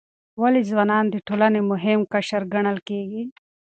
ولې 0.41 0.61
ځوانان 0.69 1.05
د 1.09 1.15
ټولنې 1.27 1.61
مهم 1.71 1.99
قشر 2.13 2.41
ګڼل 2.53 2.77
کیږي؟ 2.87 3.23